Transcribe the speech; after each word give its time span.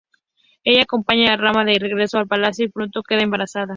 Ella 0.63 0.81
acompaña 0.81 1.31
a 1.31 1.37
Rama 1.37 1.63
de 1.63 1.77
regreso 1.77 2.17
al 2.17 2.25
Palacio 2.27 2.65
y 2.65 2.69
pronto 2.69 3.03
queda 3.03 3.21
embarazada. 3.21 3.67